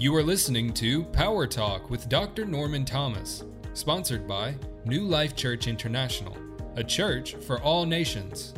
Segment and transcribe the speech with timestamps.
[0.00, 2.46] You are listening to Power Talk with Dr.
[2.46, 4.54] Norman Thomas, sponsored by
[4.86, 6.34] New Life Church International,
[6.76, 8.54] a church for all nations.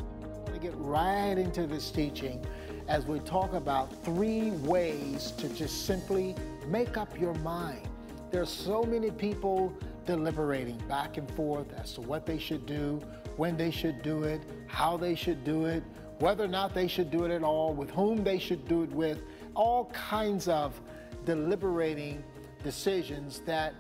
[0.47, 2.47] To get right into this teaching
[2.87, 6.37] as we talk about three ways to just simply
[6.69, 7.89] make up your mind.
[8.31, 13.01] There's so many people deliberating back and forth as to what they should do,
[13.37, 15.83] when they should do it, how they should do it,
[16.21, 18.91] whether or not they should do it at all, with whom they should do it
[18.93, 19.23] with,
[19.57, 20.81] all kinds of
[21.25, 22.23] deliberating
[22.63, 23.75] decisions that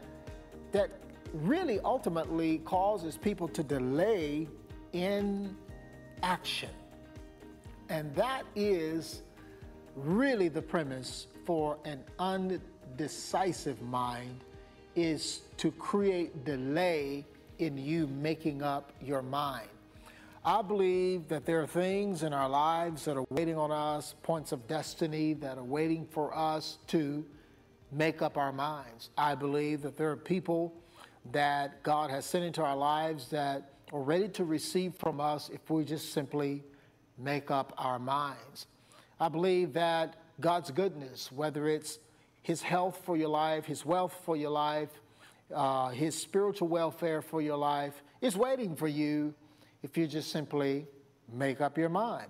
[0.72, 0.90] that
[1.32, 4.48] really ultimately causes people to delay
[4.92, 5.56] in
[6.22, 6.70] action.
[7.88, 9.22] And that is
[9.96, 14.40] really the premise for an undecisive mind
[14.94, 17.24] is to create delay
[17.58, 19.68] in you making up your mind.
[20.44, 24.50] I believe that there are things in our lives that are waiting on us, points
[24.50, 27.24] of destiny that are waiting for us to
[27.92, 29.10] make up our minds.
[29.16, 30.74] I believe that there are people
[31.30, 35.70] that God has sent into our lives that are ready to receive from us if
[35.70, 36.64] we just simply
[37.16, 38.66] make up our minds.
[39.20, 42.00] I believe that God's goodness, whether it's
[42.42, 44.90] His health for your life, His wealth for your life,
[45.54, 49.34] uh, His spiritual welfare for your life, is waiting for you
[49.82, 50.86] if you just simply
[51.32, 52.26] make up your mind.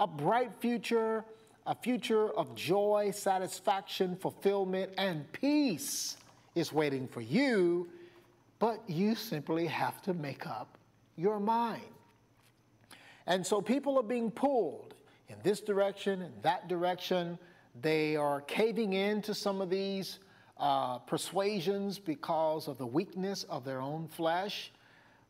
[0.00, 1.24] A bright future,
[1.66, 6.16] a future of joy, satisfaction, fulfillment, and peace
[6.54, 7.88] is waiting for you,
[8.58, 10.78] but you simply have to make up
[11.16, 11.82] your mind.
[13.26, 14.94] And so people are being pulled
[15.28, 17.38] in this direction, in that direction.
[17.80, 20.18] They are caving in to some of these
[20.58, 24.72] uh, persuasions because of the weakness of their own flesh.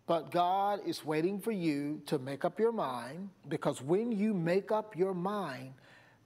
[0.06, 4.72] But God is waiting for you to make up your mind because when you make
[4.72, 5.75] up your mind,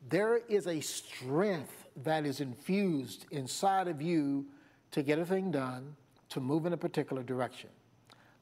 [0.09, 4.47] there is a strength that is infused inside of you
[4.93, 5.95] to get a thing done,
[6.31, 7.69] to move in a particular direction.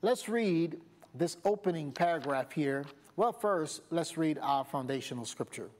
[0.02, 0.78] Let's read
[1.14, 2.84] this opening paragraph here.
[3.16, 5.70] Well, first, let's read our foundational scripture.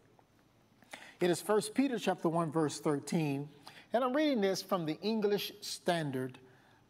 [1.20, 3.48] It is 1 Peter chapter 1 verse 13,
[3.92, 6.38] and I'm reading this from the English Standard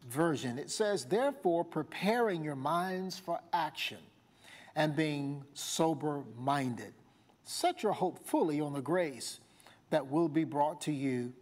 [0.09, 0.59] Version.
[0.59, 3.97] It says, Therefore, preparing your minds for action
[4.75, 6.93] and being sober minded,
[7.43, 9.39] set your hope fully on the grace
[9.89, 11.33] that will be brought to you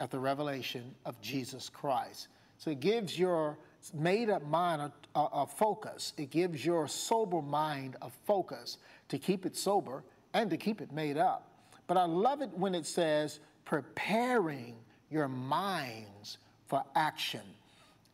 [0.00, 2.28] at the revelation of Jesus Christ.
[2.58, 3.56] So it gives your
[3.94, 6.12] made up mind a, a, a, focus.
[6.18, 10.04] It gives your sober mind a focus to keep it sober
[10.34, 11.50] and to keep it made up.
[11.86, 14.76] But I love it when it says preparing
[15.10, 16.38] your minds
[16.68, 17.40] for action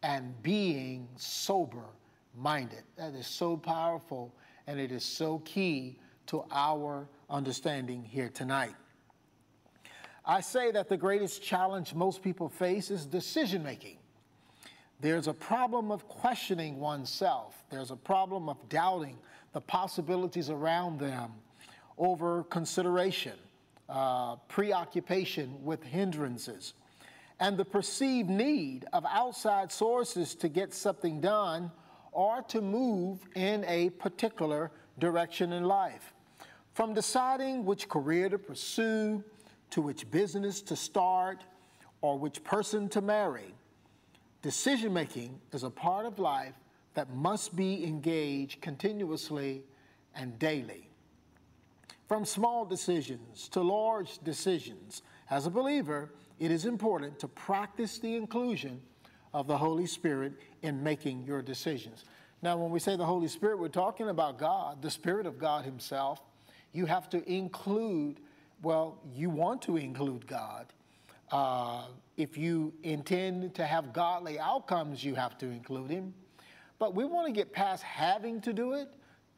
[0.06, 1.82] and being sober
[2.36, 2.84] minded.
[2.96, 4.32] That is so powerful
[4.68, 8.74] and it is so key to our understanding here tonight.
[10.24, 13.96] I say that the greatest challenge most people face is decision making.
[15.00, 19.18] There's a problem of questioning oneself, there's a problem of doubting
[19.54, 21.32] the possibilities around them,
[21.98, 23.34] over consideration,
[23.88, 26.74] uh, preoccupation with hindrances
[27.38, 31.70] and the perceived need of outside sources to get something done
[32.12, 36.14] or to move in a particular direction in life.
[36.72, 39.22] From deciding which career to pursue,
[39.70, 41.44] to which business to start,
[42.00, 43.54] or which person to marry,
[44.42, 46.54] decision making is a part of life
[46.94, 49.62] that must be engaged continuously
[50.14, 50.88] and daily.
[52.08, 58.14] From small decisions to large decisions, as a believer, it is important to practice the
[58.14, 58.80] inclusion
[59.32, 62.04] of the Holy Spirit in making your decisions.
[62.42, 65.64] Now, when we say the Holy Spirit, we're talking about God, the Spirit of God
[65.64, 66.20] Himself.
[66.72, 68.20] You have to include,
[68.62, 70.72] well, you want to include God.
[71.30, 71.86] Uh,
[72.16, 76.14] if you intend to have godly outcomes, you have to include Him.
[76.78, 78.88] But we want to get past having to do it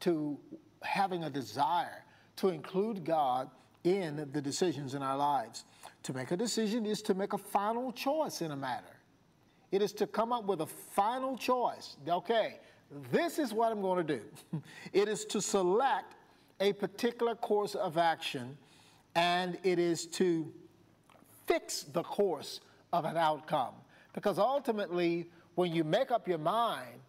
[0.01, 0.37] to
[0.81, 2.03] having a desire
[2.37, 3.49] to include God
[3.97, 5.65] in the decisions in our lives.
[6.03, 8.85] To make a decision is to make a final choice in a matter.
[9.71, 11.97] It is to come up with a final choice.
[12.07, 12.59] Okay,
[13.11, 14.23] this is what I'm going to do.
[14.93, 16.15] it is to select
[16.59, 18.57] a particular course of action
[19.15, 20.51] and it is to
[21.47, 22.61] fix the course
[22.93, 23.73] of an outcome.
[24.13, 26.99] Because ultimately, when you make up your mind,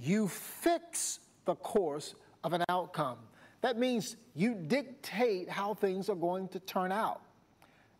[0.00, 3.18] you fix the course of an outcome.
[3.64, 7.22] That means you dictate how things are going to turn out.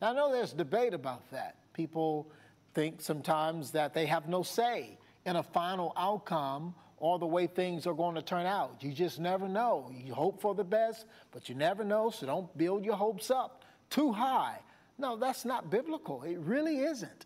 [0.03, 1.57] Now, I know there's debate about that.
[1.73, 2.31] People
[2.75, 7.87] think sometimes that they have no say in a final outcome or the way things
[7.87, 8.77] are going to turn out.
[8.81, 9.91] You just never know.
[9.91, 13.65] You hope for the best, but you never know, so don't build your hopes up
[13.89, 14.59] too high.
[14.99, 16.25] No, that's not biblical.
[16.25, 17.25] It really isn't.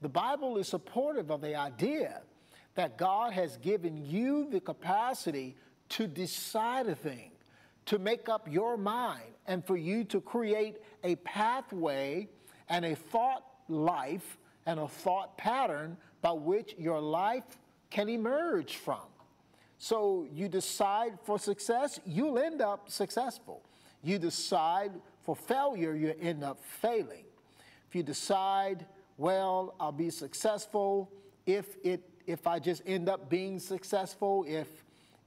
[0.00, 2.22] The Bible is supportive of the idea
[2.74, 5.54] that God has given you the capacity
[5.90, 7.30] to decide a thing,
[7.86, 12.28] to make up your mind, and for you to create a pathway
[12.68, 17.58] and a thought life and a thought pattern by which your life
[17.90, 19.06] can emerge from.
[19.78, 23.62] So you decide for success, you'll end up successful.
[24.02, 24.92] You decide
[25.22, 27.24] for failure, you end up failing.
[27.88, 28.86] If you decide,
[29.18, 31.10] well, I'll be successful
[31.46, 34.66] if it if I just end up being successful, if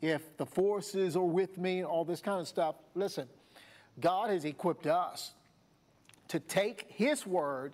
[0.02, 2.76] if the forces are with me, all this kind of stuff.
[2.96, 3.28] Listen,
[4.00, 5.34] God has equipped us
[6.30, 7.74] to take His word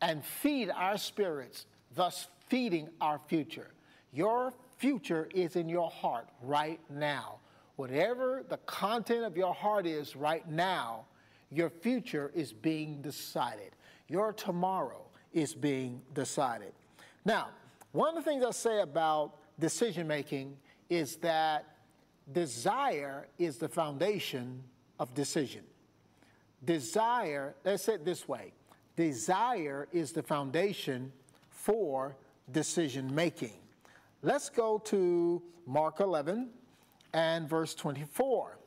[0.00, 3.70] and feed our spirits, thus feeding our future.
[4.12, 7.36] Your future is in your heart right now.
[7.76, 11.04] Whatever the content of your heart is right now,
[11.50, 13.70] your future is being decided.
[14.08, 15.02] Your tomorrow
[15.32, 16.72] is being decided.
[17.24, 17.48] Now,
[17.92, 20.56] one of the things I say about decision making
[20.92, 21.76] is that
[22.32, 24.62] desire is the foundation
[24.98, 25.62] of decision.
[26.64, 28.52] Desire, let's say it this way
[28.94, 31.10] desire is the foundation
[31.48, 32.14] for
[32.52, 33.56] decision making.
[34.20, 36.50] Let's go to Mark 11
[37.14, 38.58] and verse 24.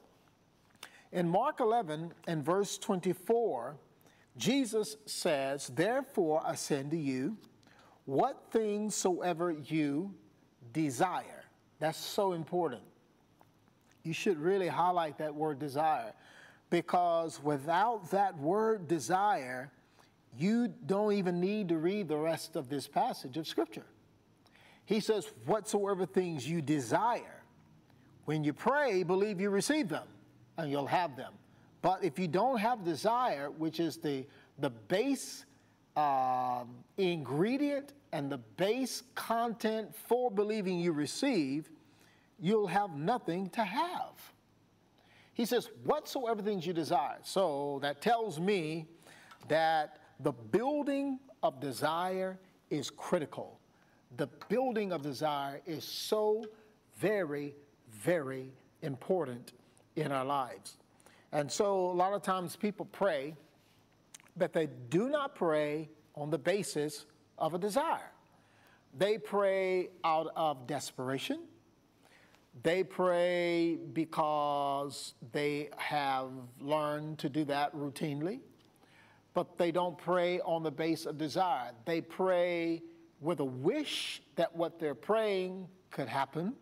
[1.11, 3.75] In Mark 11 and verse 24,
[4.35, 7.37] Jesus says, Therefore I send to you
[8.05, 10.13] what things soever you
[10.73, 11.44] desire.
[11.79, 12.81] That's so important.
[14.03, 16.13] You should really highlight that word desire
[16.69, 19.71] because without that word desire,
[20.37, 23.85] you don't even need to read the rest of this passage of Scripture.
[24.85, 27.43] He says, Whatsoever things you desire,
[28.25, 30.07] when you pray, believe you receive them
[30.57, 31.33] and you'll have them.
[31.81, 34.25] But if you don't have desire, which is the,
[34.59, 35.45] the base
[35.95, 41.69] um, ingredient and the base content for believing you receive,
[42.39, 44.13] you'll have nothing to have.
[45.33, 47.17] He says, Whatsoever things you desire.
[47.23, 48.85] So that tells me
[49.47, 52.39] that the building of desire
[52.69, 53.59] is critical.
[54.17, 56.45] The building of desire is so
[56.97, 57.53] very,
[57.91, 58.51] very
[58.81, 59.53] important
[59.95, 60.77] in our lives.
[61.31, 63.35] And so a lot of times people pray,
[64.35, 67.05] but they do not pray on the basis
[67.37, 68.11] of a desire.
[68.97, 71.41] They pray out of desperation.
[72.63, 76.29] They pray because they have
[76.61, 78.39] learned to do that routinely
[79.35, 81.71] but they don't pray on the base of desire.
[81.85, 82.81] They pray
[83.19, 86.53] with a wish that what they're praying could happen.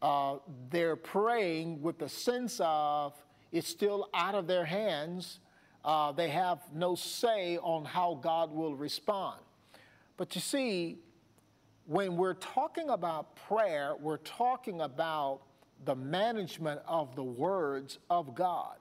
[0.00, 0.36] Uh,
[0.70, 3.12] they're praying with the sense of
[3.50, 5.40] it's still out of their hands.
[5.84, 9.38] Uh, they have no say on how God will respond.
[10.16, 10.98] But you see,
[11.86, 15.40] when we're talking about prayer, we're talking about
[15.84, 18.76] the management of the words of God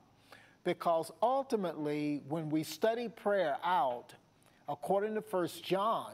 [0.63, 4.13] because ultimately when we study prayer out
[4.69, 6.11] according to 1 john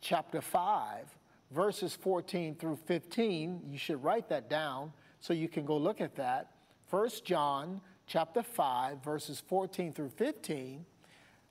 [0.00, 1.06] chapter 5
[1.50, 6.14] verses 14 through 15 you should write that down so you can go look at
[6.14, 6.50] that
[6.90, 10.84] 1 john chapter 5 verses 14 through 15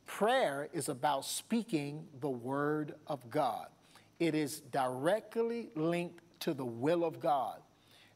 [0.06, 3.68] prayer is about speaking the word of god
[4.20, 7.62] it is directly linked to the will of god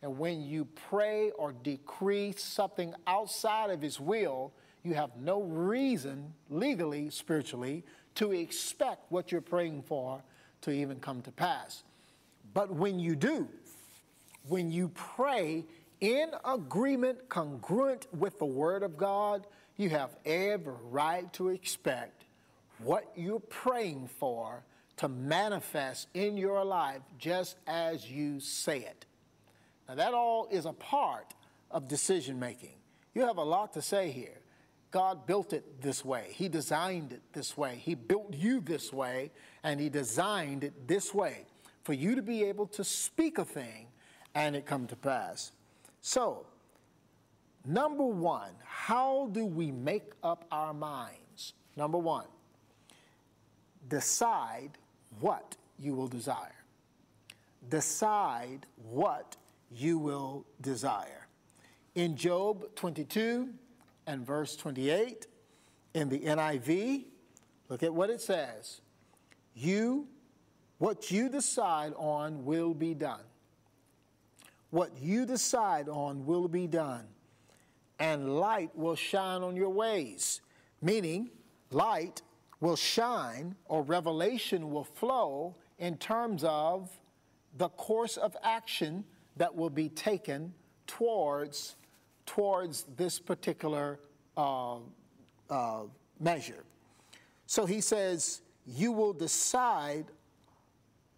[0.05, 6.31] and when you pray or decree something outside of His will, you have no reason,
[6.47, 10.21] legally, spiritually, to expect what you're praying for
[10.61, 11.83] to even come to pass.
[12.53, 13.47] But when you do,
[14.47, 15.65] when you pray
[16.01, 19.47] in agreement, congruent with the Word of God,
[19.77, 22.23] you have every right to expect
[22.79, 24.63] what you're praying for
[24.97, 29.05] to manifest in your life just as you say it.
[29.87, 31.33] Now, that all is a part
[31.71, 32.75] of decision making.
[33.13, 34.39] You have a lot to say here.
[34.91, 39.31] God built it this way, He designed it this way, He built you this way,
[39.61, 41.45] and He designed it this way
[41.83, 43.87] for you to be able to speak a thing
[44.33, 45.51] and it come to pass.
[46.07, 46.45] So,
[47.65, 51.53] number one, how do we make up our minds?
[51.75, 52.27] Number one,
[53.87, 54.77] decide
[55.19, 56.63] what you will desire.
[57.69, 59.35] Decide what
[59.71, 61.27] you will desire.
[61.95, 63.49] In Job 22
[64.05, 65.25] and verse 28,
[65.95, 67.05] in the NIV,
[67.67, 68.81] look at what it says.
[69.55, 70.07] You,
[70.77, 73.23] what you decide on will be done.
[74.69, 77.05] What you decide on will be done,
[77.99, 80.41] and light will shine on your ways.
[80.81, 81.29] Meaning,
[81.71, 82.21] light
[82.59, 86.89] will shine or revelation will flow in terms of
[87.57, 89.03] the course of action
[89.37, 90.53] that will be taken
[90.87, 91.75] towards,
[92.25, 93.99] towards this particular
[94.37, 94.77] uh,
[95.49, 95.83] uh,
[96.19, 96.63] measure.
[97.45, 100.05] So he says, You will decide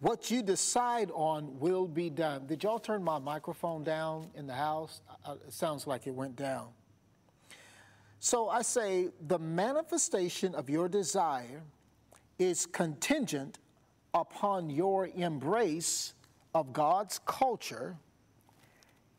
[0.00, 2.46] what you decide on will be done.
[2.46, 5.00] Did y'all turn my microphone down in the house?
[5.46, 6.68] It sounds like it went down.
[8.20, 11.62] So I say the manifestation of your desire
[12.38, 13.58] is contingent
[14.14, 16.14] upon your embrace
[16.54, 17.96] of God's culture.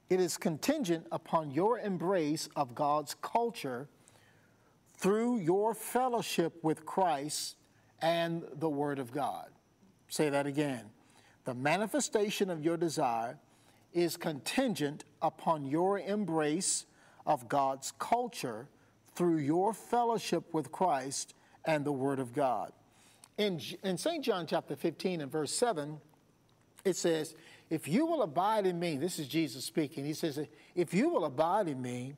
[0.09, 3.87] It is contingent upon your embrace of God's culture
[4.97, 7.57] through your fellowship with Christ
[8.01, 9.49] and the Word of God.
[10.09, 10.85] Say that again.
[11.45, 13.37] The manifestation of your desire
[13.93, 16.85] is contingent upon your embrace
[17.25, 18.67] of God's culture
[19.15, 21.33] through your fellowship with Christ
[21.65, 22.71] and the Word of God.
[23.37, 24.23] In, in St.
[24.23, 25.99] John chapter 15 and verse 7,
[26.83, 27.35] it says,
[27.69, 30.39] If you will abide in me, this is Jesus speaking, he says,
[30.75, 32.15] If you will abide in me,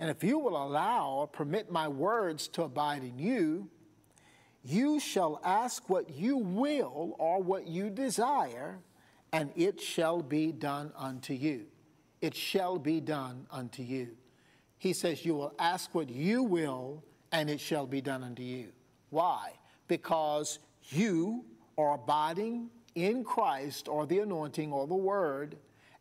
[0.00, 3.68] and if you will allow or permit my words to abide in you,
[4.64, 8.78] you shall ask what you will or what you desire,
[9.30, 11.66] and it shall be done unto you.
[12.22, 14.16] It shall be done unto you.
[14.78, 18.68] He says, You will ask what you will, and it shall be done unto you.
[19.10, 19.52] Why?
[19.86, 21.44] Because you
[21.76, 25.56] are abiding in Christ or the anointing or the Word,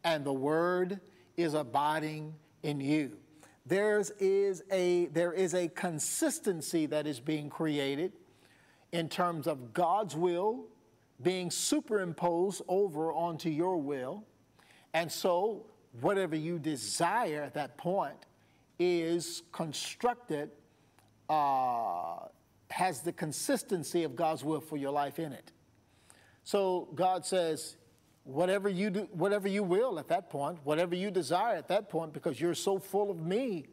[0.05, 1.01] and the Word
[1.36, 3.17] is abiding in you.
[3.65, 8.13] There's is a, there is a consistency that is being created
[8.94, 10.68] in terms of God's will
[11.22, 14.24] being superimposed over onto your will.
[14.94, 15.66] And so,
[16.00, 18.16] whatever you desire at that point
[18.80, 20.52] is constructed,
[21.30, 22.28] uh,
[22.70, 25.52] has the consistency of God's will for your life in it.
[26.44, 27.78] So, God says,
[28.24, 32.14] whatever you do, whatever you will at that point, whatever you desire at that point,
[32.14, 33.66] because you're so full of me,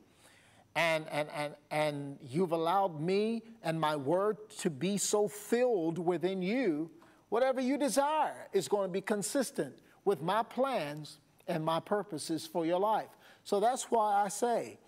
[0.75, 6.43] and, and, and, and you've allowed me and my word to be so filled within
[6.43, 6.91] you,
[7.29, 9.75] whatever you desire is going to be consistent
[10.05, 13.09] with my plans and my purposes for your life.
[13.43, 14.79] So that's why I say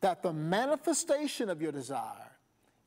[0.00, 2.32] that the manifestation of your desire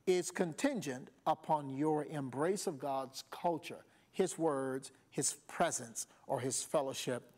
[0.06, 7.30] is contingent upon your embrace of God's culture, His words, His presence, or His fellowship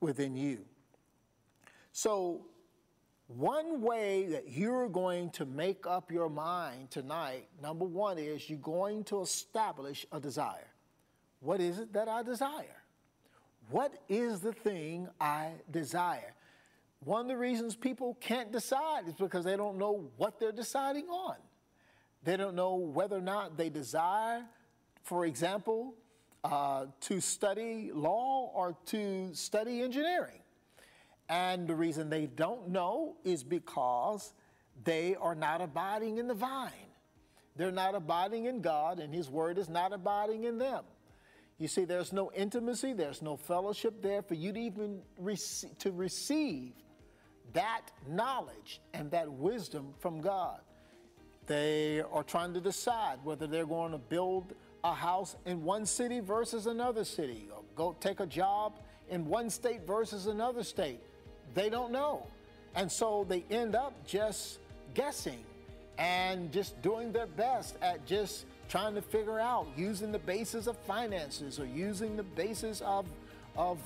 [0.00, 0.64] within you.
[1.92, 2.46] So
[3.36, 8.58] one way that you're going to make up your mind tonight, number one, is you're
[8.58, 10.72] going to establish a desire.
[11.40, 12.82] What is it that I desire?
[13.70, 16.34] What is the thing I desire?
[17.00, 21.06] One of the reasons people can't decide is because they don't know what they're deciding
[21.06, 21.36] on.
[22.22, 24.44] They don't know whether or not they desire,
[25.02, 25.94] for example,
[26.44, 30.41] uh, to study law or to study engineering.
[31.32, 34.34] And the reason they don't know is because
[34.84, 36.90] they are not abiding in the vine.
[37.56, 40.84] They're not abiding in God, and His Word is not abiding in them.
[41.56, 45.90] You see, there's no intimacy, there's no fellowship there for you to even rec- to
[45.90, 46.74] receive
[47.54, 50.60] that knowledge and that wisdom from God.
[51.46, 54.52] They are trying to decide whether they're going to build
[54.84, 59.48] a house in one city versus another city, or go take a job in one
[59.48, 61.00] state versus another state.
[61.54, 62.26] They don't know.
[62.74, 64.58] And so they end up just
[64.94, 65.44] guessing
[65.98, 70.76] and just doing their best at just trying to figure out using the basis of
[70.78, 73.06] finances or using the basis of,
[73.56, 73.78] of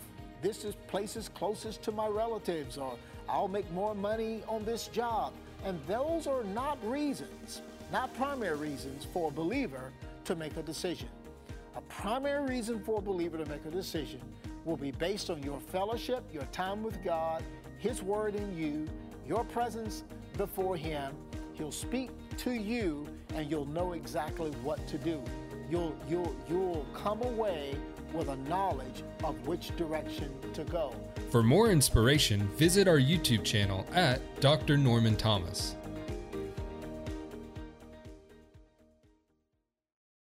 [0.43, 2.97] this is places closest to my relatives or
[3.29, 5.33] I'll make more money on this job.
[5.65, 9.91] And those are not reasons, not primary reasons for a believer
[10.27, 11.09] to make a decision.
[11.75, 14.21] A primary reason for a believer to make a decision
[14.67, 17.43] will be based on your fellowship, your time with God,
[17.79, 18.87] His Word in you,
[19.27, 20.03] your presence
[20.37, 21.15] before Him.
[21.55, 25.23] He'll speak to you and you'll know exactly what to do.
[25.71, 27.77] You'll, you'll, you'll come away
[28.13, 30.93] with a knowledge of which direction to go.
[31.31, 34.77] For more inspiration, visit our YouTube channel at Dr.
[34.77, 35.77] Norman Thomas.